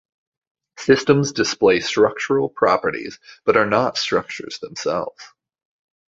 [0.79, 5.23] Systems display structural properties but are not structures themselves.